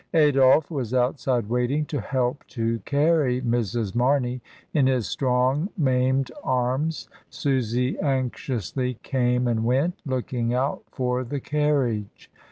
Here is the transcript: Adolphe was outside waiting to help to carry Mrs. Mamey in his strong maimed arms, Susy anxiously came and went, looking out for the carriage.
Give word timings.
Adolphe 0.15 0.73
was 0.73 0.95
outside 0.95 1.45
waiting 1.45 1.85
to 1.85 2.01
help 2.01 2.43
to 2.47 2.79
carry 2.85 3.39
Mrs. 3.39 3.93
Mamey 3.93 4.41
in 4.73 4.87
his 4.87 5.07
strong 5.07 5.69
maimed 5.77 6.31
arms, 6.43 7.07
Susy 7.29 7.99
anxiously 7.99 8.95
came 9.03 9.47
and 9.47 9.63
went, 9.63 10.01
looking 10.03 10.55
out 10.55 10.81
for 10.89 11.23
the 11.23 11.39
carriage. 11.39 12.31